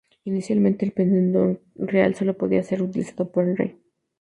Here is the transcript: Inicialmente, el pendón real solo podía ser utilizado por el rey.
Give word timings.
Inicialmente, 0.25 0.83
el 0.83 0.93
pendón 0.93 1.59
real 1.75 2.15
solo 2.15 2.35
podía 2.35 2.63
ser 2.63 2.81
utilizado 2.81 3.31
por 3.31 3.47
el 3.47 3.55
rey. 3.55 3.79